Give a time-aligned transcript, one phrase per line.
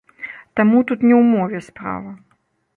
[0.59, 2.19] Таму тут не ў мове справа.